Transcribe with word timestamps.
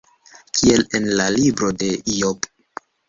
Kiel 0.59 0.83
en 0.99 1.05
la 1.19 1.27
libro 1.35 1.69
de 1.83 1.91
Ijob. 2.15 2.49